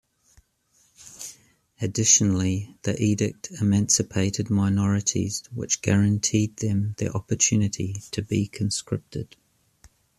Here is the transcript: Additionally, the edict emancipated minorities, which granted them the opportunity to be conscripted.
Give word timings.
Additionally, 1.79 2.75
the 2.81 2.99
edict 2.99 3.51
emancipated 3.61 4.49
minorities, 4.49 5.43
which 5.53 5.83
granted 5.83 6.55
them 6.57 6.95
the 6.97 7.13
opportunity 7.13 7.93
to 8.09 8.23
be 8.23 8.47
conscripted. 8.47 9.35